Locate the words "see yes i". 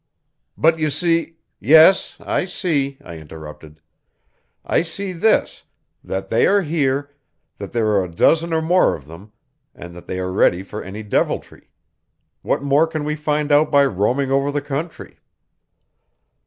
0.89-2.45